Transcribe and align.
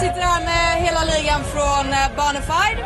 sitter 0.00 0.20
här 0.20 0.44
med 0.44 0.82
hela 0.86 1.04
ligan 1.04 1.40
från 1.44 1.92
eh, 1.92 2.08
Bonafide. 2.16 2.80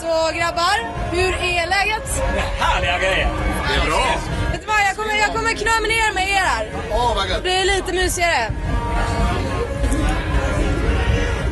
Så 0.00 0.12
grabbar, 0.38 0.76
hur 1.12 1.32
är 1.34 1.66
läget? 1.76 2.22
Härliga 2.60 2.98
grejer. 2.98 3.28
Det 3.68 3.74
är 3.74 3.86
bra. 3.90 4.06
Vet 4.52 4.60
du 4.60 4.66
vad, 4.66 4.80
jag 4.88 4.96
kommer, 4.96 5.14
jag 5.14 5.34
kommer 5.36 5.52
knö 5.52 5.80
mig 5.82 5.90
ner 5.96 6.14
med 6.14 6.28
er 6.28 6.44
här. 6.52 6.64
Gött. 7.28 7.44
Det 7.44 7.60
är 7.60 7.64
lite 7.64 7.92
mysigare. 7.92 8.52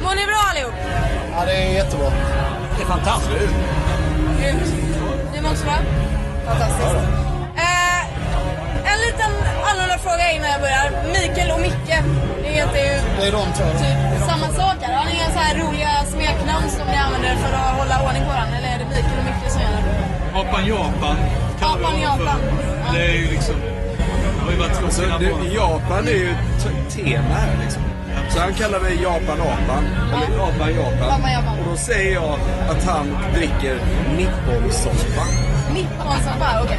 Mår 0.02 0.14
ni 0.14 0.26
bra 0.26 0.40
allihop? 0.50 0.74
Ja, 1.32 1.44
det 1.44 1.52
är 1.52 1.72
jättebra. 1.72 2.10
Det 2.76 2.82
är 2.82 2.86
fantastiskt. 2.86 3.54
Grymt. 4.40 4.62
Ni 5.32 5.40
mår 5.40 5.50
också 5.50 5.64
bra? 5.64 5.78
Fantastiskt. 6.46 6.94
Eh, 7.56 8.00
en 8.92 8.98
liten 9.06 9.32
annorlunda 9.70 9.98
fråga 10.06 10.24
innan 10.36 10.50
jag 10.54 10.60
börjar. 10.66 10.86
Mikael 11.16 11.50
och 11.54 11.60
Micke, 11.66 11.92
det 12.42 12.50
heter 12.60 12.80
ju 12.88 12.94
Det 13.18 13.24
är 13.28 13.32
de 13.40 13.44
två. 13.58 13.66
typ 13.82 13.98
samma 14.30 14.48
sak. 14.60 14.76
Har 14.98 15.04
ni 15.08 15.12
inga 15.18 15.30
så 15.36 15.40
här 15.46 15.54
roliga 15.62 15.92
smeknamn 16.14 16.68
som 16.76 16.84
ni 16.92 16.96
använder 17.04 17.34
för 17.44 17.52
att 17.60 17.72
hålla 17.80 17.96
ordning 18.06 18.24
på 18.28 18.32
den? 18.40 18.48
Eller 18.56 18.68
är 18.74 18.78
det 18.82 18.86
Mikael 18.94 19.18
och 19.20 19.26
Micke 19.28 19.50
som 19.52 19.60
gör 19.64 19.72
det? 19.76 19.82
Japan 20.38 20.62
Japan. 20.74 21.16
kallar 21.60 21.90
vi 21.96 22.02
Japan. 22.02 22.38
Ja. 22.86 22.92
Det 22.94 23.04
är 23.12 23.12
ju 23.22 23.26
liksom... 23.36 23.54
Det 24.36 24.42
har 24.44 24.50
ju 24.52 24.58
varit 24.58 24.74
två 24.80 24.86
Så 24.90 25.00
sina 25.02 25.18
det. 25.18 25.54
Japan 25.60 26.02
är 26.08 26.18
ju 26.24 26.30
ett 26.30 26.94
tema 26.94 27.34
här 27.34 27.56
liksom. 27.64 27.82
Så 28.30 28.40
han 28.40 28.54
kallar 28.54 28.80
mig 28.80 29.02
Japan 29.02 29.38
Apan, 29.50 29.84
eller 30.12 30.36
Japan 30.38 30.70
Japan. 30.74 31.08
Japan, 31.08 31.32
Japan. 31.32 31.58
Och 31.58 31.70
då 31.70 31.76
säger 31.76 32.14
jag 32.14 32.38
att 32.70 32.84
han 32.84 33.16
dricker 33.34 33.74
nipponsoppa. 34.16 35.24
Nipponsoppa, 35.74 36.48
okej. 36.64 36.78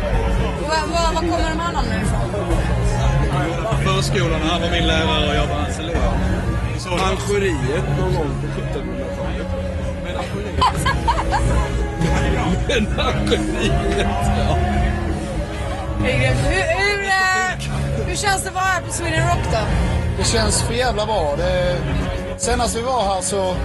Och 0.62 0.68
Var, 0.70 0.88
var, 0.94 1.14
var 1.14 1.22
kommer 1.22 1.50
de 1.50 1.60
här 1.60 1.74
namnen 1.74 2.02
ifrån? 2.02 2.37
Förskolan 3.88 4.40
när 4.40 4.48
han 4.48 4.62
var 4.62 4.70
min 4.70 4.88
lärare 4.88 5.30
och 5.30 5.36
jag 5.36 5.48
var 5.48 5.56
hans 5.56 5.80
elev. 5.80 5.98
Manchuriet 6.90 7.84
någon 8.00 8.14
gång 8.16 8.32
på 8.42 8.48
1700-talet. 8.62 9.48
Menageriet, 12.68 14.28
ja. 14.38 14.58
Det 16.04 16.12
är 16.12 16.20
grymt. 16.20 16.40
Hur, 16.46 16.64
hur, 16.80 17.04
eh, 17.06 18.08
hur 18.08 18.16
känns 18.16 18.44
det 18.44 18.50
att 18.50 18.56
vara 18.56 18.64
här 18.66 18.82
på 18.82 18.92
Sweden 18.94 19.28
Rock 19.28 19.52
då? 19.52 19.58
Det 20.18 20.24
känns 20.24 20.62
för 20.64 20.74
jävla 20.74 21.06
bra. 21.06 21.36
Det, 21.38 21.78
senast 22.38 22.78
vi 22.78 22.82
var 22.82 23.04
här 23.04 23.22
så, 23.22 23.56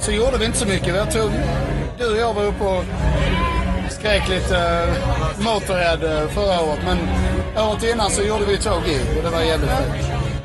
så 0.00 0.12
gjorde 0.12 0.38
vi 0.38 0.44
inte 0.44 0.58
så 0.58 0.66
mycket. 0.66 0.96
Jag 0.96 1.10
tror 1.10 1.30
du 1.98 2.12
och 2.12 2.18
jag 2.18 2.34
var 2.34 2.44
uppe 2.44 2.64
och 2.64 2.84
skrek 4.02 4.28
lite 4.28 4.54
uh, 4.54 5.44
Motorhead 5.44 6.02
eh, 6.12 6.28
förra 6.28 6.60
året. 6.60 6.82
Men 6.84 6.98
året 7.66 7.82
innan 7.92 8.10
så 8.10 8.22
gjorde 8.22 8.44
vi 8.44 8.56
två 8.58 8.76
gig 8.86 9.02
och 9.16 9.22
det 9.24 9.30
var 9.30 9.42
jävligt 9.42 9.70
fett. 9.70 9.92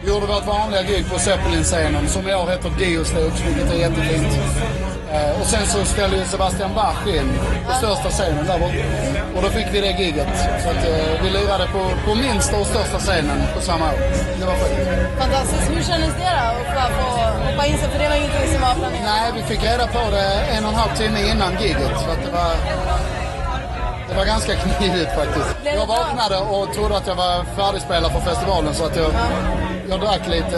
Vi 0.01 0.09
gjorde 0.09 0.25
vårt 0.25 0.45
vanliga 0.45 0.83
gig 0.83 1.03
på 1.11 1.19
Zeppelin-scenen 1.19 2.07
som 2.07 2.29
i 2.29 2.33
år 2.35 2.47
heter 2.47 2.71
Geostage, 2.79 3.39
vilket 3.47 3.73
är 3.73 3.79
jättefint. 3.85 4.33
Eh, 5.11 5.41
och 5.41 5.47
sen 5.53 5.65
så 5.67 5.85
ställde 5.85 6.17
ju 6.17 6.23
Sebastian 6.23 6.71
Bach 6.75 7.07
in 7.07 7.29
på 7.67 7.73
största 7.73 8.09
scenen 8.09 8.45
där 8.45 8.59
borta. 8.59 8.83
Och 9.35 9.41
då 9.43 9.49
fick 9.49 9.67
vi 9.73 9.79
det 9.81 9.93
giget. 10.01 10.33
Så 10.63 10.69
att 10.69 10.83
eh, 10.91 11.23
vi 11.23 11.29
lirade 11.29 11.67
på, 11.75 11.81
på 12.05 12.15
minsta 12.15 12.57
och 12.61 12.67
största 12.67 12.99
scenen 12.99 13.39
på 13.55 13.61
samma 13.61 13.85
år. 13.93 13.99
Det 14.39 14.45
var 14.45 14.55
fint. 14.61 14.79
Fantastiskt. 15.19 15.71
Hur 15.71 15.83
kändes 15.89 16.13
det 16.21 16.31
då 16.39 16.79
att 16.85 16.93
få 16.99 17.07
hoppa 17.47 17.65
in 17.65 17.77
sig? 17.77 17.89
För 17.91 17.99
det 18.03 18.09
var 18.09 18.15
ingenting 18.15 18.47
som 18.53 18.61
var 18.61 18.73
planerat. 18.81 19.03
Nej, 19.11 19.31
vi 19.37 19.41
fick 19.51 19.63
reda 19.63 19.87
på 19.87 20.03
det 20.15 20.27
en 20.55 20.63
och 20.65 20.71
en 20.73 20.79
halv 20.83 20.93
timme 21.01 21.19
innan 21.31 21.51
giget. 21.61 21.93
Så 22.03 22.09
att 22.13 22.21
det 22.25 22.31
var... 22.31 22.53
Det 24.17 24.21
var 24.21 24.27
ganska 24.27 24.55
knivigt 24.55 25.11
faktiskt. 25.15 25.61
Blev 25.61 25.73
Jag 25.75 25.85
vaknade 25.87 26.37
och 26.37 26.73
trodde 26.73 26.97
att 26.97 27.07
jag 27.07 27.15
var 27.15 27.43
färdigspelad 27.57 28.11
för 28.11 28.19
festivalen 28.19 28.73
så 28.73 28.85
att 28.85 28.95
jag, 28.95 29.11
jag 29.89 29.99
drack 29.99 30.27
lite 30.27 30.57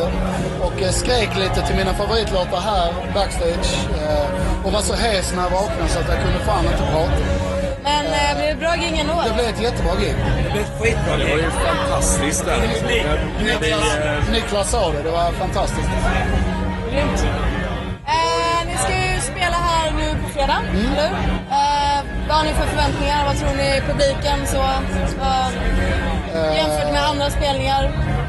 och 0.61 0.81
eh, 0.81 0.89
skrek 0.91 1.29
lite 1.37 1.67
till 1.67 1.75
mina 1.75 1.93
favoritlåtar 1.93 2.59
här 2.61 2.93
backstage. 3.13 3.71
eh, 4.01 4.65
Och 4.65 4.71
var 4.71 4.81
så 4.81 4.93
hes 4.93 5.33
när 5.35 5.43
jag 5.43 5.49
vaknade 5.49 5.89
så 5.89 5.99
att 5.99 6.07
jag 6.09 6.17
kunde 6.23 6.39
fan 6.39 6.65
inte 6.65 6.83
prata. 6.93 7.11
Men 7.83 8.05
eh, 8.05 8.37
blev 8.37 8.49
det 8.49 8.59
bra 8.59 8.73
gig 8.75 8.99
ändå? 8.99 9.23
Det 9.27 9.33
blev 9.33 9.45
ett 9.47 9.61
jättebra 9.61 9.93
gig. 10.01 10.15
Det 10.43 10.51
blir 10.51 10.61
ett 10.61 10.73
skitbra 10.81 11.17
Det 11.17 11.23
var 11.23 11.35
gig. 11.37 11.43
ju 11.45 11.51
fantastiskt 11.51 12.45
där. 12.45 12.57
Vi, 13.61 13.71
eh, 13.71 14.31
Niklas 14.31 14.71
sa 14.71 14.91
det, 14.91 15.01
det 15.03 15.11
var 15.11 15.31
fantastiskt. 15.31 15.89
Grymt. 16.91 17.23
Eh, 18.07 18.59
ni 18.67 18.77
ska 18.77 18.91
ju 18.93 19.21
spela 19.21 19.57
här 19.69 19.91
nu 19.91 20.07
på 20.23 20.29
fredag, 20.29 20.59
Mm. 20.71 20.85
eller 20.85 21.07
hur? 21.07 21.15
Eh, 21.51 21.78
vad 22.29 22.37
har 22.37 22.45
ni 22.45 22.53
för 22.53 22.67
förväntningar? 22.67 23.25
Vad 23.25 23.37
tror 23.37 23.53
ni 23.63 23.81
publiken 23.91 24.47
så? 24.47 24.57
Vad, 25.23 25.51
jämfört 26.55 26.91
med 26.91 27.03
andra 27.11 27.29
spelningar? 27.29 27.81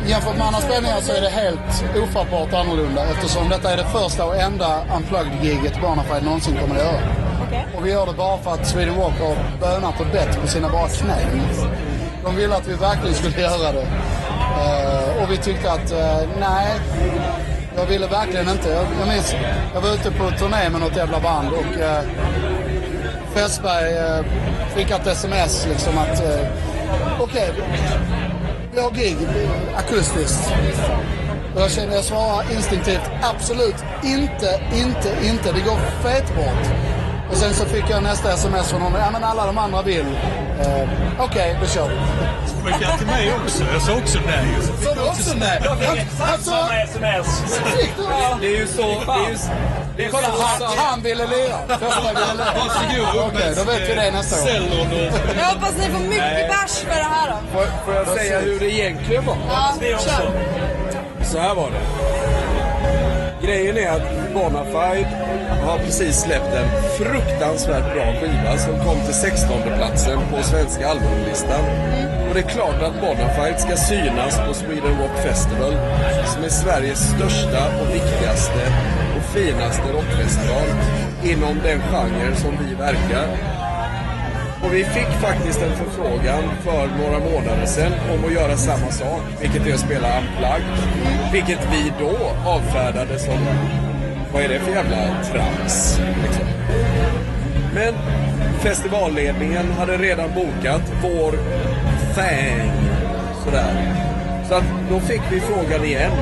Jämfört 0.07 0.37
med 0.37 0.47
andra 0.47 0.61
spelningar 0.61 1.01
så 1.01 1.13
är 1.13 1.21
det 1.21 1.29
helt 1.29 1.85
ofattbart 2.03 2.53
annorlunda 2.53 3.03
eftersom 3.11 3.49
detta 3.49 3.73
är 3.73 3.77
det 3.77 3.85
första 3.85 4.25
och 4.25 4.37
enda 4.37 4.83
Unplugged-giget 4.97 5.81
Bonafide 5.81 6.25
någonsin 6.25 6.57
kommer 6.61 6.75
att 6.75 6.83
göra. 6.83 7.01
Okej. 7.47 7.67
Och 7.77 7.87
vi 7.87 7.91
gör 7.91 8.07
det 8.07 8.13
bara 8.13 8.39
för 8.39 8.51
att 8.55 8.67
Sweden 8.67 8.95
Rock 8.95 9.19
har 9.21 9.37
bönat 9.61 10.01
och 10.01 10.07
bett 10.07 10.41
på 10.41 10.47
sina 10.47 10.69
bara 10.69 10.89
knän. 10.89 11.41
De 12.25 12.37
ville 12.37 12.57
att 12.57 12.69
vi 12.69 12.75
verkligen 12.75 13.15
skulle 13.15 13.41
göra 13.51 13.73
det. 13.73 13.87
Eh, 14.63 15.23
och 15.23 15.31
vi 15.31 15.37
tyckte 15.37 15.73
att, 15.73 15.93
eh, 15.93 16.29
nej, 16.41 16.69
jag 17.77 17.87
ville 17.87 18.07
verkligen 18.07 18.49
inte. 18.49 18.69
Jag, 18.69 18.87
jag 19.01 19.09
minns, 19.09 19.35
jag 19.75 19.81
var 19.81 19.89
ute 19.95 20.11
på 20.11 20.31
turné 20.31 20.71
med 20.71 20.81
något 20.81 20.97
jävla 20.97 21.21
band 21.21 21.49
och 21.49 21.77
uh, 21.77 22.01
Fässberg 23.35 24.25
fick 24.75 24.91
ett 24.91 25.07
sms 25.07 25.67
liksom 25.67 25.99
att, 25.99 26.23
uh, 26.23 26.47
okej, 27.21 27.53
vi 28.75 28.81
har 28.81 28.91
gig 28.91 29.17
akustiskt. 29.77 30.53
Och 31.55 31.61
jag 31.61 31.71
kände, 31.71 31.95
jag 31.95 32.05
svarar 32.05 32.53
instinktivt, 32.53 33.11
absolut 33.23 33.85
inte, 34.05 34.61
inte, 34.75 35.27
inte. 35.27 35.53
Det 35.53 35.61
går 35.61 35.77
fett 36.03 36.37
bort. 36.37 36.67
Och 37.31 37.37
sen 37.37 37.55
så 37.55 37.65
fick 37.65 37.85
jag 37.91 38.03
nästa 38.03 38.33
sms 38.33 38.71
från 38.71 38.81
honom, 38.81 39.01
ja 39.01 39.11
men 39.11 39.25
alla 39.25 39.47
de 39.47 39.59
andra 39.59 39.83
vill. 39.83 40.07
Eh, 40.61 40.89
Okej, 41.19 41.59
då 41.61 41.67
kör 41.67 41.89
vi. 41.89 41.97
Skickade 42.65 42.99
till 42.99 43.07
mig 43.07 43.33
också. 43.45 43.65
Jag 43.73 43.83
sa 43.83 43.93
också 43.97 44.19
nej. 44.27 44.47
Så 44.83 44.95
du 44.95 45.01
också 45.01 45.37
med? 45.37 45.67
Alltså, 46.21 46.51
Samma 46.51 46.83
sms. 46.83 47.27
fick 47.77 47.97
du 47.97 48.03
det? 48.03 48.37
det 48.41 48.47
är 48.47 48.61
ju 48.61 48.67
så... 48.67 48.83
Det 48.83 49.13
är 49.13 49.31
ju, 49.31 49.37
Kolla, 50.11 50.29
han, 50.29 50.79
han 50.79 51.03
ville 51.03 51.27
lira. 51.27 51.59
Varsågod. 51.69 53.27
Okej, 53.27 53.53
då 53.57 53.65
vet 53.65 53.89
vi 53.89 53.95
det 53.95 54.11
nästa 54.11 54.37
och... 54.37 54.87
Jag 55.39 55.45
hoppas 55.45 55.77
ni 55.77 55.85
får 55.85 56.01
mycket 56.01 56.49
bärs 56.49 56.79
för 56.79 56.97
det 56.97 57.03
här 57.03 57.31
då. 57.31 57.59
får, 57.59 57.85
får 57.85 57.95
jag 57.95 58.19
säga 58.19 58.41
hur 58.41 58.61
det 58.61 58.71
egentligen 58.71 59.27
var? 59.27 59.37
Ja, 59.49 59.99
kör. 59.99 60.31
Så 61.25 61.39
här 61.39 61.55
var 61.55 61.71
det. 61.71 61.81
Grejen 63.47 63.77
är 63.77 63.91
att 63.91 64.35
Bonafide 64.35 65.09
har 65.67 65.79
precis 65.79 66.21
släppt 66.21 66.55
en 66.55 66.69
fruktansvärt 66.99 67.95
bra 67.95 68.05
skiva 68.21 68.59
som 68.59 68.85
kom 68.85 69.05
till 69.05 69.15
16 69.15 69.63
platsen 69.77 70.19
på 70.31 70.43
svenska 70.43 70.89
albumlistan. 70.89 71.65
Och 72.29 72.35
det 72.35 72.41
är 72.41 72.49
klart 72.49 72.83
att 72.83 73.01
Bonafide 73.01 73.59
ska 73.59 73.77
synas 73.77 74.41
på 74.47 74.55
Sweden 74.55 74.99
Rock 75.01 75.17
Festival 75.23 75.73
som 76.27 76.45
är 76.45 76.49
Sveriges 76.49 76.99
största 76.99 77.81
och 77.81 77.95
viktigaste 77.95 78.63
finaste 79.35 79.93
rockfestival 79.93 80.69
inom 81.23 81.59
den 81.65 81.81
genre 81.81 82.35
som 82.35 82.51
vi 82.65 82.75
verkar. 82.75 83.29
Och 84.63 84.75
vi 84.75 84.85
fick 84.85 85.09
faktiskt 85.21 85.63
en 85.63 85.77
förfrågan 85.77 86.43
för 86.63 86.89
några 87.03 87.19
månader 87.19 87.67
sedan 87.67 87.93
om 88.13 88.25
att 88.25 88.33
göra 88.33 88.57
samma 88.57 88.91
sak, 88.91 89.23
vilket 89.41 89.67
är 89.67 89.75
att 89.75 89.81
spela 89.81 90.09
Unplugged. 90.19 90.79
Vilket 91.33 91.69
vi 91.73 91.93
då 91.99 92.17
avfärdade 92.51 93.19
som, 93.19 93.39
vad 94.33 94.43
är 94.43 94.49
det 94.49 94.61
för 94.61 94.71
jävla 94.71 95.23
trams? 95.25 96.01
Liksom. 96.23 96.47
Men 97.75 97.95
festivalledningen 98.61 99.73
hade 99.73 99.97
redan 99.97 100.29
bokat 100.35 100.93
vår 101.03 101.33
fang. 102.15 102.73
Sådär. 103.45 103.95
Så 104.49 104.55
att 104.55 104.65
då 104.91 105.01
fick 105.01 105.23
vi 105.31 105.41
frågan 105.41 105.85
igen. 105.85 106.13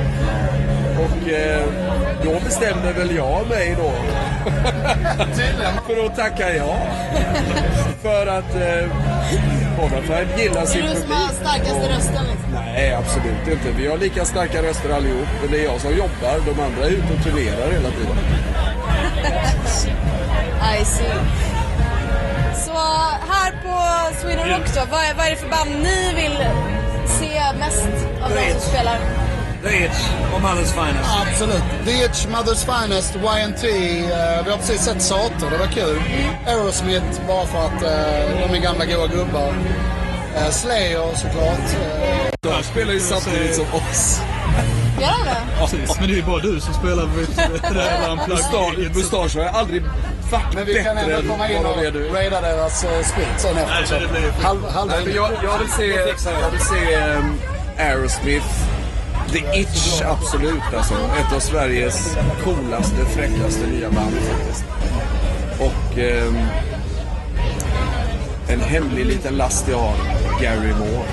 Och 0.98 1.28
eh, 1.28 1.62
då 2.24 2.40
bestämde 2.44 2.92
väl 2.92 3.16
jag 3.16 3.46
mig 3.48 3.76
då 3.78 3.92
för 5.86 6.06
att 6.06 6.16
tacka 6.16 6.54
ja. 6.54 6.76
För 8.02 8.26
att 8.26 8.54
eh, 8.54 8.88
Bonafide 9.76 10.28
gillar 10.42 10.60
Det 10.60 10.66
sin 10.66 10.82
är 10.84 10.88
du 10.94 11.00
som 11.00 11.10
har 11.12 11.28
publik. 11.28 11.40
starkaste 11.40 11.88
rösten 11.96 12.24
liksom. 12.30 12.52
Nej, 12.54 12.94
absolut 12.94 13.48
inte. 13.48 13.70
Vi 13.78 13.86
har 13.88 13.96
lika 13.98 14.24
starka 14.24 14.62
röster 14.62 14.90
allihop. 14.90 15.28
Men 15.42 15.50
det 15.52 15.60
är 15.60 15.64
jag 15.64 15.80
som 15.80 15.90
jobbar. 15.96 16.34
De 16.46 16.62
andra 16.62 16.84
är 16.84 16.90
ute 16.90 17.12
och 17.18 17.24
turnerar 17.24 17.70
hela 17.72 17.90
tiden. 17.90 18.16
I 20.80 20.84
see. 20.84 21.04
Så 22.64 22.72
här 23.32 23.52
på 23.62 24.14
Sweden 24.20 24.48
Rock 24.48 24.74
då, 24.74 24.80
vad 24.90 25.00
är, 25.04 25.14
vad 25.14 25.26
är 25.26 25.30
det 25.30 25.36
för 25.36 25.48
band 25.48 25.70
ni 25.82 26.14
vill 26.16 26.38
se 27.06 27.40
mest 27.58 27.88
av 28.24 28.30
de 28.30 28.52
som 28.52 28.60
spelar? 28.60 28.98
The 29.62 29.84
Itch 29.84 30.00
och 30.34 30.40
Mother's 30.40 30.72
Finest. 30.72 31.10
Absolut. 31.28 31.62
The 31.84 32.04
Itch, 32.04 32.26
Mother's 32.26 32.64
Finest, 32.82 33.14
YNT. 33.16 33.64
eh, 33.64 34.44
vi 34.44 34.50
har 34.50 34.56
precis 34.56 34.80
sett 34.84 35.02
Sator, 35.02 35.50
det 35.50 35.56
var 35.58 35.66
kul. 35.66 36.02
Aerosmith, 36.46 37.04
bara 37.28 37.46
för 37.46 37.58
att 37.58 37.82
eh, 37.82 38.48
de 38.48 38.54
är 38.56 38.60
gamla 38.62 38.84
goa 38.84 39.06
gubbar. 39.06 39.48
Uh, 40.36 40.50
Slayer 40.50 41.14
såklart. 41.14 41.58
Eh, 41.58 42.30
De 42.40 42.62
spelar 42.62 42.92
ju 42.92 43.00
samtidigt 43.00 43.54
som 43.56 43.64
oss. 43.64 44.20
Gör 45.00 45.08
de 45.10 45.24
det? 45.24 45.36
Precis, 45.60 45.98
men 46.00 46.08
det 46.08 46.14
är 46.14 46.16
ju 46.16 46.22
bara 46.22 46.38
du 46.38 46.60
som 46.60 46.74
spelar 46.74 47.06
det 47.68 47.74
där 47.74 48.28
Mustasch, 48.28 48.78
mustasch 48.96 49.36
har 49.36 49.42
jag 49.44 49.54
aldrig 49.54 49.82
varit 50.30 50.54
Men 50.54 50.64
vi 50.64 50.74
kan 50.84 50.96
bättre 50.96 51.00
ändå 51.14 51.16
än 51.22 51.28
komma 51.28 51.48
in 51.50 51.62
vad 51.62 51.72
och 51.72 51.78
de 51.82 51.86
är 51.86 51.92
nu. 51.92 52.08
raida 52.08 52.40
deras 52.40 52.84
uh, 52.84 52.90
sprit 53.04 53.26
sen 53.36 53.56
efter. 53.56 53.74
Nej, 53.74 53.86
så. 53.86 53.94
men 53.94 54.02
det 54.02 54.08
blir- 54.08 54.44
Halv, 54.44 54.68
halv, 54.68 54.90
Nej, 54.90 55.00
men 55.04 55.14
jag, 55.14 55.30
jag 55.44 55.58
vill 55.58 55.68
se, 55.70 55.86
jag 56.40 56.50
vill 56.50 56.60
se 56.60 56.96
um, 56.96 57.38
Aerosmith, 57.78 58.46
The 59.32 59.60
Itch, 59.60 60.02
absolut 60.02 60.74
alltså. 60.76 60.94
Ett 60.94 61.32
av 61.36 61.40
Sveriges 61.40 62.16
coolaste, 62.44 63.04
fräckaste 63.04 63.66
nya 63.66 63.90
band 63.90 64.12
faktiskt. 64.14 64.64
Och 65.60 65.98
ehm, 65.98 66.36
en 68.48 68.60
hemlig 68.60 69.06
liten 69.06 69.36
last 69.36 69.68
jag 69.68 69.78
har, 69.78 69.94
Gary 70.42 70.72
Moore. 70.72 71.04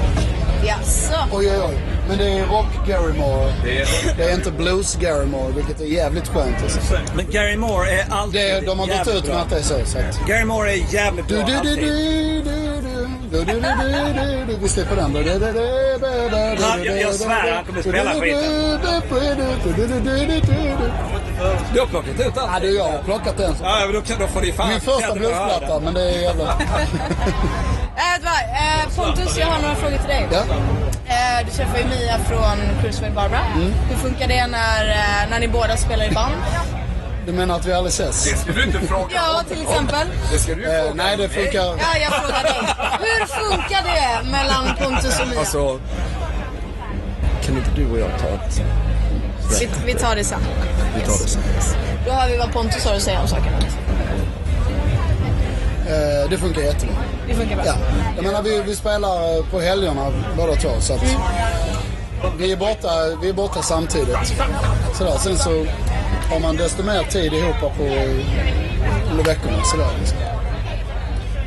Jaså? 0.66 1.14
Oj, 1.32 1.50
oj, 1.52 1.62
oj. 1.70 1.78
Men 2.08 2.18
det 2.18 2.30
är 2.30 2.46
rock 2.46 2.88
Gary 2.88 3.14
Moore. 3.18 3.54
Det 3.64 3.82
är, 3.82 3.88
Det 4.18 4.24
är 4.24 4.34
inte 4.36 4.52
blues 4.52 4.96
Gary 4.96 5.26
Moore, 5.26 5.54
vilket 5.56 5.82
är 5.82 5.86
jävligt 5.86 6.28
skönt. 6.28 6.56
Alltså. 6.64 6.80
Men 7.16 7.26
Gary 7.32 7.58
Moore 7.58 7.90
är 7.90 8.06
alltid 8.10 8.42
Det, 8.42 8.62
de 8.66 8.80
har 8.80 8.88
gått 8.88 9.08
ut 9.16 9.28
med 9.28 9.38
att 9.38 9.50
det 9.50 9.58
är 9.58 9.62
så. 9.62 9.76
så 9.86 9.98
att. 9.98 10.28
Gary 10.28 10.46
Moore 10.46 10.72
är 10.72 10.94
jävligt 10.94 11.28
bra 11.28 11.38
du, 11.38 11.70
du, 11.70 11.76
du, 11.76 11.82
du, 11.82 12.42
du, 12.42 12.65
Vi 14.62 14.70
slipper 14.70 14.96
den. 14.96 15.16
Jag- 17.02 17.14
svär, 17.14 17.56
han 17.56 17.66
kommer 17.66 17.82
spela 17.82 18.12
skiten. 18.14 18.80
du, 21.74 21.80
har 21.80 21.88
plockat 21.88 22.20
ut 22.20 22.38
allt? 22.38 22.50
Ja, 22.54 22.60
du, 22.62 22.76
jag 22.76 22.84
har 22.84 23.04
plockat 23.04 23.38
den. 23.38 23.56
Ja, 23.64 23.80
men 23.86 23.94
då, 23.94 24.02
kan, 24.02 24.20
då 24.20 24.28
får 24.28 24.42
ni 24.42 24.52
fan... 24.52 24.70
Min 24.70 24.82
första 24.82 25.14
bluesplatta, 25.14 25.80
men 25.80 25.94
det 25.94 26.02
är 26.02 26.22
jävla... 26.22 26.44
Äh? 26.44 28.16
Eh, 28.16 28.96
Pontus, 28.96 29.38
jag 29.38 29.48
har 29.48 29.62
några 29.62 29.76
frågor 29.76 29.98
till 29.98 30.08
dig. 30.08 30.28
Ja. 30.32 30.40
Eh, 31.08 31.46
du 31.46 31.52
träffade 31.52 31.80
ju 31.80 31.86
Mia 31.86 32.18
från 32.20 32.82
Cruiseway 32.82 33.12
Barbara. 33.12 33.42
Mm. 33.56 33.74
Hur 33.90 33.96
funkar 33.96 34.28
det 34.28 34.48
när, 34.48 34.90
eh, 34.90 35.30
när 35.30 35.40
ni 35.40 35.48
båda 35.48 35.78
spelar 35.78 36.06
i 36.06 36.12
band? 36.12 36.34
Du 37.26 37.32
menar 37.32 37.56
att 37.56 37.66
vi 37.66 37.74
aldrig 37.74 37.94
ses? 37.94 38.24
Det 38.32 38.38
ska 38.38 38.52
du 38.52 38.64
inte 38.64 38.80
fråga 38.80 39.10
Ja, 39.16 39.44
till 39.50 39.62
exempel. 39.62 40.08
Det 40.32 40.40
ska 40.40 40.56
du 40.56 40.62
ju 40.62 40.68
Eh, 40.68 40.82
fråga 40.82 40.94
nej, 40.94 41.18
det 41.18 41.30
funkar... 41.30 41.60
Ja, 41.66 41.98
jag 42.02 42.14
frågar 42.14 42.44
dig. 42.44 42.76
Hur 43.00 43.26
funkar 43.26 43.84
det 43.84 44.30
mellan 44.32 44.76
Pontus 44.80 45.20
och 45.20 45.28
Mia? 45.28 45.40
Alltså, 45.40 45.80
kan 47.46 47.58
inte 47.58 47.70
du 47.76 47.92
och 47.92 48.00
jag 48.00 48.10
ta 48.20 48.28
ett... 48.28 48.62
vi, 49.60 49.70
vi 49.86 49.94
tar 49.94 50.16
det 50.16 50.24
sen. 50.24 50.40
Vi 50.96 51.02
tar 51.02 51.24
det 51.24 51.30
sen. 51.30 51.42
Då 52.06 52.12
hör 52.12 52.30
vi 52.30 52.38
vad 52.38 52.54
Pontus 52.54 52.86
har 52.86 52.96
att 52.96 53.02
säga 53.02 53.22
om 53.22 53.28
saken. 53.28 53.54
Eh, 55.88 56.30
det 56.30 56.38
funkar 56.38 56.62
jättebra. 56.62 56.96
Det 57.28 57.34
funkar 57.34 57.56
bra. 57.56 57.66
Ja. 57.66 57.76
Jag 58.16 58.26
menar, 58.26 58.42
vi, 58.42 58.62
vi 58.66 58.76
spelar 58.76 59.44
på 59.52 59.60
helgerna 59.60 60.12
båda 60.38 60.56
två. 60.56 60.70
Så 60.80 60.94
att 60.94 61.02
vi, 62.38 62.52
är 62.52 62.58
borta, 62.58 62.90
vi 63.22 63.30
är 63.30 63.34
borta 63.34 63.62
samtidigt. 63.62 64.34
Sådär. 64.98 65.18
Sen 65.18 65.38
så 65.38 65.66
har 66.30 66.40
man 66.40 66.58
desto 66.58 66.84
mer 66.84 67.04
tid 67.04 67.34
ihop 67.34 67.60
på, 67.60 67.84
under 69.12 69.24
veckorna. 69.24 69.64
Sådär, 69.64 69.88
liksom. 70.00 70.18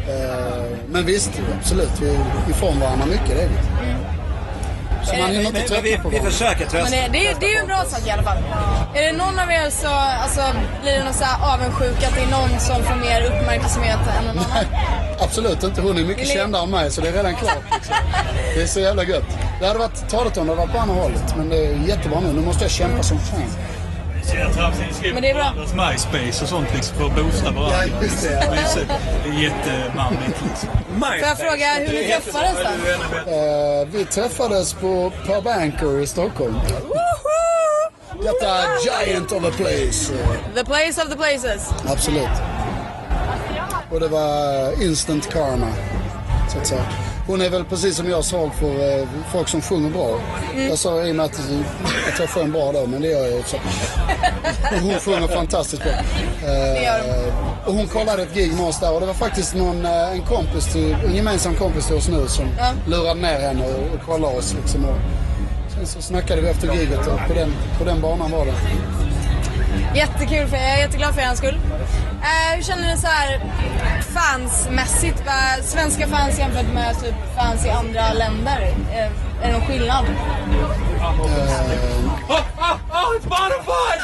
Eh, 0.09 0.79
men 0.89 1.07
visst, 1.07 1.31
absolut. 1.61 1.91
Vi 2.01 2.09
är 2.09 2.51
ifrån 2.51 2.81
varandra 2.81 3.07
mycket. 3.07 3.29
Det 3.29 3.43
är 3.43 3.49
vi. 3.49 3.55
Så 5.07 5.17
man 5.17 5.31
hinner 5.31 5.41
inte 5.47 5.53
Men 5.53 5.63
vi, 5.83 5.91
tröttna 5.91 6.03
på 6.03 6.09
vi 6.09 6.17
varandra. 6.19 6.31
försöker 6.31 6.61
Men 6.61 6.69
trösta. 6.71 6.97
det, 6.97 7.09
det, 7.13 7.27
är- 7.29 7.37
det 7.41 7.47
är 7.47 7.51
ju 7.51 7.57
en 7.61 7.67
bra 7.67 7.85
sak 7.85 8.07
i 8.07 8.11
alla 8.11 8.23
fall. 8.23 8.39
Är 8.95 9.03
det 9.03 9.13
någon 9.13 9.39
av 9.39 9.51
er 9.51 9.71
så 9.71 9.89
alltså, 9.89 10.43
blir 10.83 10.93
det 10.93 11.05
någon 11.05 11.15
så 11.15 11.25
här 11.25 11.55
avundsjuk 11.55 12.05
att 12.07 12.15
det 12.15 12.23
är 12.23 12.31
någon 12.39 12.61
som 12.61 12.83
får 12.85 12.97
mer 12.97 13.23
uppmärksamhet 13.23 13.99
än 14.19 14.25
någon 14.27 14.39
annan? 14.45 14.65
Absolut 15.21 15.63
inte. 15.63 15.81
Hon 15.81 15.99
är 15.99 16.03
mycket 16.05 16.23
Vill 16.25 16.31
kändare 16.31 16.63
än 16.63 16.71
mig 16.71 16.91
så 16.91 17.01
det 17.01 17.09
är 17.09 17.13
redan 17.13 17.37
klart. 17.37 17.59
Liksom. 17.75 17.95
Det 18.55 18.63
är 18.63 18.67
så 18.67 18.81
jävla 18.81 19.05
gött. 19.05 19.29
Det 19.61 19.67
hade 19.67 19.79
varit 19.79 20.09
talet 20.11 20.37
om 20.37 20.47
det 20.47 20.53
hade 20.53 20.61
varit 20.67 20.73
på 20.75 20.79
andra 20.79 20.95
hållet. 21.03 21.35
Men 21.37 21.49
det 21.49 21.67
är 21.67 21.75
jättebra 21.89 22.21
nu. 22.21 22.33
Nu 22.33 22.41
måste 22.41 22.65
jag 22.65 22.71
kämpa 22.71 23.03
som 23.03 23.19
fan. 23.19 23.43
Men 25.13 25.23
det 25.23 25.31
är 25.31 25.35
bra. 25.35 25.53
MySpace 25.57 26.43
och 26.45 26.49
sånt 26.49 26.69
liksom 26.75 26.97
för 26.97 27.07
att 27.07 27.15
boosta 27.17 27.51
varandra. 27.51 27.77
Ja, 27.87 28.03
just 28.03 28.23
det. 28.23 28.87
Det 29.25 29.29
är 29.29 29.43
jättemammigt 29.43 30.43
liksom. 30.49 30.69
Får 31.01 31.29
jag 31.29 31.39
fråga 31.39 31.67
hur 31.75 31.93
ni 31.93 32.09
träffades 32.09 32.55
då? 32.55 33.31
Eh, 33.31 33.87
vi 33.93 34.05
träffades 34.05 34.73
på 34.75 35.13
Per 35.27 35.41
Banker 35.43 36.01
i 36.03 36.07
Stockholm. 36.07 36.55
Detta 38.23 38.65
giant 38.85 39.33
of 39.33 39.45
a 39.45 39.51
place. 39.57 40.13
The 40.55 40.65
place 40.65 41.03
of 41.03 41.09
the 41.09 41.17
places. 41.17 41.71
absolut. 41.87 42.29
Och 43.91 44.01
det 44.01 44.09
var 44.09 44.83
instant 44.83 45.33
karma. 45.33 45.69
Så 46.53 46.59
att 46.59 46.67
säga. 46.67 46.85
Hon 47.29 47.41
är 47.41 47.51
väl 47.51 47.65
precis 47.65 47.97
som 47.97 48.11
jag 48.11 48.25
svag 48.25 48.55
för 48.55 49.01
eh, 49.01 49.07
folk 49.33 49.49
som 49.49 49.63
sjunger 49.63 49.91
bra. 49.91 50.21
Jag 50.69 50.79
sa 50.79 51.05
i 51.05 51.11
och 51.13 51.17
med 51.17 51.25
att, 51.27 51.39
att 52.13 52.19
jag 52.21 52.29
sjöng 52.29 52.53
bra 52.53 52.73
då, 52.73 52.87
men 52.87 53.03
det 53.03 53.09
gör 53.09 53.27
jag 53.29 53.39
också. 53.39 53.57
Hon 54.83 54.95
sjunger 55.01 55.29
fantastiskt 55.29 55.83
bra. 55.83 55.93
Eh, 55.93 57.67
och 57.67 57.75
hon 57.75 57.87
kollade 57.87 58.23
ett 58.23 58.35
gig 58.35 58.53
med 58.55 58.75
där 58.81 58.95
och 58.95 59.01
det 59.01 59.07
var 59.07 59.15
faktiskt 59.15 59.55
någon, 59.55 59.87
eh, 59.87 60.13
en 60.13 60.21
kompis 60.23 60.73
till, 60.73 60.93
en 61.07 61.15
gemensam 61.15 61.55
kompis 61.55 61.87
till 61.87 61.97
oss 61.97 62.09
nu 62.09 62.27
som 62.29 62.45
Ja. 62.59 62.71
lurade 62.87 63.21
ner 63.21 63.41
henne 63.41 63.65
och, 63.67 63.95
och 63.95 64.07
kollade 64.07 64.37
oss 64.39 64.55
liksom. 64.63 64.85
Och 64.85 64.97
sen 65.75 65.87
så 65.87 66.03
snackade 66.03 66.41
vi 66.41 66.49
efter 66.49 66.75
giget 66.75 67.07
och 67.07 67.19
på 67.29 67.35
den, 67.35 67.55
på 67.79 67.85
den 67.85 68.01
banan 68.01 68.31
var 68.31 68.45
det. 68.47 68.55
Jättekul, 69.95 70.47
för 70.49 70.57
jag 70.57 70.67
är 70.71 70.79
jätteglad 70.79 71.15
för 71.15 71.21
er 71.23 71.35
skull. 71.35 71.59
Eh, 72.23 72.57
hur 72.57 72.63
känner 72.63 72.95
ni 72.95 72.97
så 73.01 73.07
här 73.07 73.41
fansmässigt? 74.15 75.27
Va? 75.27 75.63
Svenska 75.63 76.07
fans 76.09 76.39
jämfört 76.39 76.73
med 76.75 77.01
typ 77.03 77.15
fans 77.37 77.67
i 77.67 77.71
andra 77.71 78.13
länder? 78.13 78.75
Eh, 78.93 78.99
är 79.43 79.47
det 79.47 79.53
någon 79.53 79.67
skillnad? 79.67 80.05
Oh, 82.29 82.35
oh, 82.91 83.17
it's 83.17 83.29
Bonafide! 83.29 84.03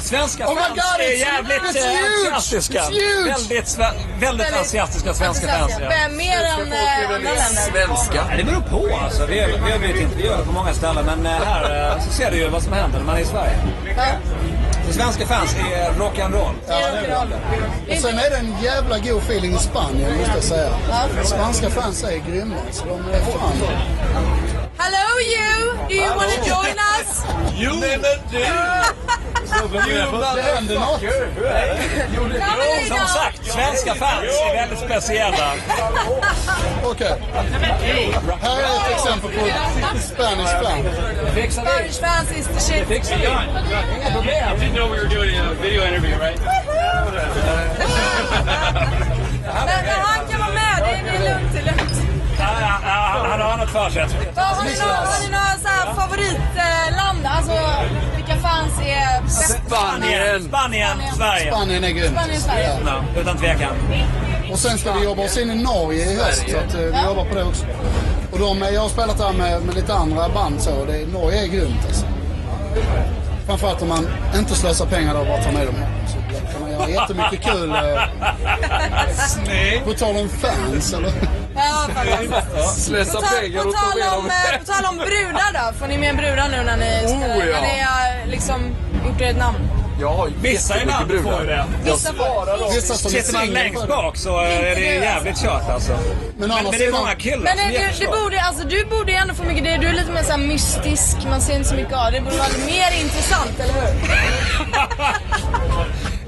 Svenska 0.00 0.46
Oh 0.46 0.54
my 0.54 0.60
fans 0.60 0.74
God, 0.74 1.00
är 1.00 1.18
jävligt 1.18 1.62
it's 1.62 1.76
eh, 1.78 1.82
huge! 1.84 2.32
entusiastiska. 2.32 2.82
Väldigt, 3.26 3.64
sve- 3.64 3.92
väldigt 3.92 4.22
Väldigt 4.22 4.52
entusiastiska 4.52 5.14
svenska 5.14 5.46
fans. 5.48 5.72
Ja. 5.80 5.88
Mer 6.10 6.38
än 6.44 6.72
eh, 6.72 7.04
andra 7.04 7.18
länder? 7.18 7.42
Svenska. 7.72 8.24
Ja, 8.30 8.36
det 8.36 8.44
beror 8.44 8.60
på 8.60 8.98
alltså. 9.04 9.26
Vi, 9.26 9.34
vi 9.80 9.86
vet 9.88 9.96
inte, 10.00 10.16
vi 10.16 10.24
gör 10.26 10.38
det 10.38 10.44
på 10.44 10.52
många 10.52 10.74
ställen. 10.74 11.04
Men 11.06 11.26
här 11.26 12.00
så 12.00 12.12
ser 12.12 12.30
du 12.30 12.36
ju 12.36 12.48
vad 12.48 12.62
som 12.62 12.72
händer 12.72 12.98
när 12.98 13.06
man 13.06 13.16
är 13.16 13.20
i 13.20 13.24
Sverige. 13.24 13.52
Ja, 13.96 14.04
Så 14.90 14.94
svenska 14.94 15.26
fans 15.26 15.54
är 15.54 15.92
rock'n'roll. 15.92 16.54
det 16.66 16.72
är. 16.72 17.26
Det 17.86 17.92
är 17.92 17.96
Och 17.96 18.02
sen 18.02 18.18
är 18.18 18.30
det 18.30 18.36
en 18.36 18.54
jävla 18.62 18.98
god 18.98 19.22
feeling 19.22 19.54
i 19.54 19.58
Spanien 19.58 20.16
måste 20.18 20.34
jag 20.34 20.44
säga. 20.44 20.70
Ja. 20.90 21.24
Spanska 21.24 21.70
fans 21.70 22.04
är 22.04 22.16
grymma. 22.16 22.56
Så 22.70 22.84
de 22.84 22.92
är 22.92 23.20
fan... 23.20 23.52
Hello 24.78 25.20
you! 25.20 25.88
Do 25.88 25.94
you 25.94 26.08
want 26.16 26.30
to 26.30 26.48
join 26.48 26.76
us? 26.98 27.24
You 27.60 27.74
never 27.80 28.16
do! 28.32 28.44
Det 29.50 30.42
händer 30.42 30.74
något. 30.74 31.00
Som 32.88 33.06
sagt, 33.06 33.46
svenska 33.46 33.94
fans 33.94 34.24
är 34.24 34.54
väldigt 34.54 34.78
speciella. 34.78 35.52
Okej. 36.84 37.14
Här 38.42 38.58
är 38.58 38.76
ett 38.76 38.90
exempel 38.94 39.30
på 39.30 39.46
ett 39.46 40.02
Spanish 40.02 40.50
fan. 40.62 40.84
Spanish 41.50 42.00
fans 42.00 42.32
is 42.38 42.46
the 42.46 42.60
shit. 42.60 42.86
Fixar 42.88 43.16
vi. 43.16 43.24
Inga 43.24 44.10
problem. 44.14 44.60
didn't 44.60 44.74
know 44.74 44.90
we 44.90 44.98
were 44.98 45.08
doing 45.08 45.36
a 45.36 45.54
video 45.62 45.82
interview, 45.84 46.16
right? 46.18 46.40
Men, 49.66 49.84
men 49.84 50.00
han 50.00 50.28
kan 50.28 50.40
vara 50.40 50.52
med, 50.52 50.76
det, 50.82 51.16
är 51.16 51.34
lugnt. 51.34 51.52
Det 51.52 51.58
är 51.58 52.46
Han 53.30 53.40
har 53.40 53.56
något 53.56 53.70
för 53.70 53.90
sig. 53.90 54.02
Har 54.36 54.64
ni 54.64 55.28
några, 55.30 55.94
favoritland? 55.94 57.26
Alltså 57.26 57.52
Spanien! 59.70 60.42
Spanien, 60.48 60.96
Sverige. 61.16 61.50
Spanien 61.52 61.84
är 61.84 61.90
grymt. 61.90 62.16
Spanien, 62.18 62.40
Sverige. 62.40 62.70
Ja, 62.86 63.04
utan 63.20 63.36
tvekan. 63.38 63.72
Och 64.52 64.58
sen 64.58 64.78
ska 64.78 64.92
vi 64.92 65.04
jobba 65.04 65.22
oss 65.22 65.38
in 65.38 65.50
i 65.50 65.54
Norge 65.62 66.10
i 66.10 66.16
höst. 66.18 66.44
Så 66.50 66.56
att, 66.56 66.74
eh, 66.74 66.80
vi 66.80 67.04
jobbar 67.06 67.24
på 67.24 67.34
det 67.34 67.44
också. 67.44 67.64
Och 68.32 68.38
de, 68.38 68.62
jag 68.74 68.80
har 68.80 68.88
spelat 68.88 69.18
där 69.18 69.32
med, 69.32 69.62
med 69.62 69.74
lite 69.74 69.94
andra 69.94 70.28
band 70.28 70.62
så. 70.62 70.70
och 70.74 70.86
Det, 70.86 71.06
Norge 71.12 71.42
är 71.42 71.46
grymt 71.46 71.84
alltså. 71.88 72.06
Framförallt 73.46 73.82
om 73.82 73.88
man 73.88 74.08
inte 74.36 74.54
slösar 74.54 74.86
pengar 74.86 75.14
då 75.14 75.20
och 75.20 75.26
bara 75.26 75.42
tar 75.42 75.52
med 75.52 75.66
dem 75.66 75.74
hem. 75.74 75.90
Så 76.08 76.16
kan 76.52 76.60
man 76.62 76.70
göra 76.70 76.88
jättemycket 76.88 77.42
kul. 77.52 77.70
eh, 77.70 79.84
På 79.84 79.92
tal 79.92 80.16
om 80.16 80.28
fans 80.28 80.92
eller? 80.92 81.12
Ja, 81.56 81.88
faktiskt. 81.94 82.84
Slösa 82.84 83.20
På, 83.20 83.26
ta, 83.26 83.36
pengar 83.40 83.62
på, 83.62 83.68
och 83.68 83.74
ta 83.74 83.80
tal 83.80 83.98
med 83.98 84.08
om, 84.08 84.14
dem. 84.24 84.30
eh, 84.52 84.58
på 84.58 84.64
tal 84.72 84.84
om 84.90 84.96
brudar 84.96 85.52
då, 85.52 85.72
får 85.78 85.86
ni 85.86 85.98
med 85.98 86.16
brudar 86.16 86.48
nu 86.48 86.62
när 86.64 86.76
ni 86.76 87.08
spelar? 87.08 87.36
Oh, 87.36 87.46
ja. 87.46 87.60
När 87.60 87.62
ni 87.62 87.80
har 87.80 88.26
liksom 88.30 88.60
gjort 89.06 89.20
ert 89.20 89.36
namn? 89.36 89.58
Jag 90.00 90.08
har 90.08 90.30
Vissa 90.40 90.74
i 90.74 90.78
jättemycket 90.78 91.00
landet 91.00 91.22
får 91.22 91.40
ju 91.40 91.46
det. 91.46 91.64
Vissa 91.84 92.12
får. 92.12 92.50
Är 92.50 93.08
Sitter 93.10 93.32
man 93.32 93.46
längst 93.46 93.82
det. 93.82 93.88
bak 93.88 94.16
så 94.16 94.38
är 94.38 94.74
det 94.74 94.80
jävligt 94.80 95.42
kört 95.42 95.68
alltså. 95.70 95.92
Men, 96.38 96.50
andra 96.50 96.70
men 96.70 96.80
det 96.80 96.84
är 96.86 96.92
många 96.92 97.14
killar 97.14 97.38
Men 97.44 97.56
som 97.58 97.66
är 97.66 97.72
är 97.74 97.92
du, 97.98 98.06
du, 98.06 98.06
borde, 98.22 98.40
alltså, 98.42 98.66
du 98.68 98.84
borde 98.84 99.12
ju 99.12 99.18
ändå 99.18 99.34
få 99.34 99.42
mycket, 99.42 99.64
det- 99.64 99.76
du 99.76 99.86
är 99.86 99.92
lite 99.92 100.10
mer 100.12 100.22
så 100.22 100.30
här 100.30 100.38
mystisk, 100.38 101.16
man 101.30 101.40
ser 101.40 101.54
inte 101.56 101.68
så 101.68 101.74
mycket 101.74 101.92
av 101.92 102.04
det. 102.12 102.18
Det 102.18 102.24
borde 102.24 102.36
vara 102.36 102.48
mer 102.66 103.00
intressant, 103.02 103.60
eller 103.60 103.72
hur? 103.74 103.90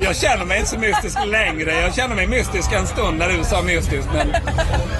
Jag 0.04 0.16
känner 0.16 0.44
mig 0.44 0.58
inte 0.58 0.70
så 0.70 0.78
mystisk 0.78 1.18
längre. 1.26 1.80
Jag 1.80 1.94
känner 1.94 2.14
mig 2.14 2.26
mystisk 2.26 2.72
en 2.72 2.86
stund 2.86 3.18
när 3.18 3.28
du 3.28 3.44
sa 3.44 3.62
mystisk. 3.62 4.08
Men 4.14 4.34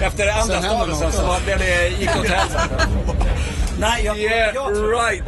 efter 0.01 0.29
andra 0.41 0.63
stavelsen 0.63 1.13
så 1.13 1.23
var 1.27 1.37
det, 1.47 1.55
det 1.57 1.89
gick 1.89 2.11
åt 2.11 2.29
helvete. 2.29 2.87
Nej, 3.83 4.05
jag, 4.05 4.19
Yeah, 4.19 4.55
jag, 4.55 4.75
tror, 4.75 4.91
right! 4.91 5.23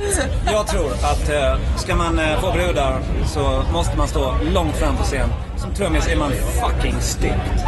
jag 0.47 0.67
tror 0.67 0.93
att 0.93 1.29
eh, 1.29 1.77
ska 1.77 1.97
man 1.97 2.19
eh, 2.19 2.41
få 2.41 2.53
brudar 2.53 3.01
så 3.27 3.65
måste 3.73 3.97
man 3.99 4.09
stå 4.09 4.35
långt 4.53 4.77
fram 4.77 4.97
på 4.97 5.03
scen. 5.03 5.29
Som 5.57 5.75
trummis 5.75 6.09
är 6.09 6.17
man 6.17 6.33
fucking 6.33 7.01
stekt. 7.01 7.65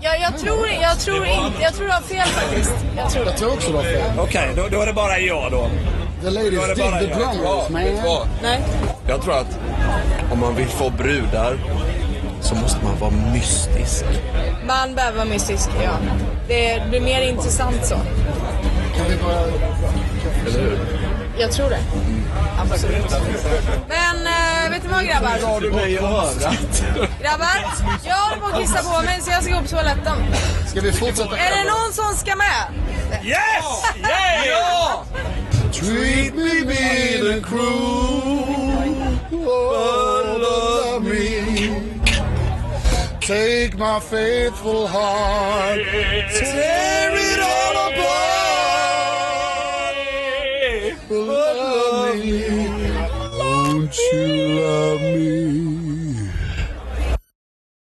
Jag, 0.00 0.20
jag 0.20 0.38
tror, 0.38 0.68
jag 0.82 0.98
tror 0.98 1.26
inte, 1.26 1.62
jag 1.62 1.74
tror 1.74 1.86
du 1.86 1.92
har 1.92 2.00
fel 2.00 2.26
faktiskt. 2.26 2.74
Jag 2.96 3.10
tror. 3.10 3.26
Jag 3.26 3.36
tror 3.36 3.52
också 3.52 3.70
du 3.70 3.76
har 3.76 3.84
fel. 3.84 4.18
Okej, 4.18 4.50
då, 4.56 4.66
då 4.70 4.80
är 4.80 4.86
det 4.86 4.92
bara 4.92 5.18
jag 5.18 5.52
då. 5.52 5.68
The 6.22 6.30
ladies 6.30 6.66
dig 6.66 6.76
the 6.76 6.82
jag. 6.82 7.18
drummers 7.18 7.40
Ja, 7.44 7.66
man. 7.70 8.28
Nej. 8.42 8.60
Jag 9.08 9.22
tror 9.22 9.34
att 9.34 9.58
om 10.32 10.40
man 10.40 10.54
vill 10.56 10.68
få 10.68 10.90
brudar 10.90 11.58
så 12.40 12.54
måste 12.54 12.84
man 12.84 12.98
vara 12.98 13.32
mystisk. 13.32 14.04
Man 14.66 14.94
behöver 14.94 15.16
vara 15.16 15.28
mystisk, 15.28 15.70
ja. 15.84 15.90
Det 16.48 16.82
blir 16.88 17.00
mer 17.00 17.22
intressant 17.22 17.86
så. 17.86 17.96
Kan 18.96 19.06
vi 19.08 19.16
börja... 19.16 19.40
Eller 20.46 20.60
hur? 20.60 20.78
Jag 21.38 21.52
tror 21.52 21.70
det. 21.70 21.80
Absolut. 22.58 23.04
Men 23.88 24.26
äh, 24.26 24.70
vet 24.70 24.82
ni 24.82 24.88
vad 24.88 25.04
grabbar? 25.04 25.60
du 25.60 25.70
mig? 25.70 25.94
Grabbar, 27.22 27.48
jag 28.04 28.14
håller 28.14 28.40
på 28.40 28.46
att 28.46 28.60
kissa 28.60 28.82
på 28.82 29.02
mig 29.02 29.20
så 29.20 29.30
jag 29.30 29.42
ska 29.42 29.54
gå 29.54 29.60
på 29.60 29.68
toaletten. 29.68 30.16
Ska 30.66 30.80
vi 30.80 30.92
fortsätta? 30.92 31.36
Är 31.36 31.56
det 31.56 31.70
någon 31.70 31.92
som 31.92 32.14
ska 32.14 32.36
med? 32.36 32.66
Yes! 33.24 33.36
Yeah! 33.98 34.46
Ja! 34.46 35.04
Treat 35.72 36.34
me 36.34 37.32
and 37.32 37.44
cruel, 37.44 39.18
oh, 39.32 40.38
love 40.38 41.04
me. 41.04 41.96
Take 43.20 43.74
my 43.78 44.00
faithful 44.00 44.86
heart, 44.86 45.80
tear 46.38 46.95
you 54.16 54.60
love 54.60 55.02
me. 55.02 55.65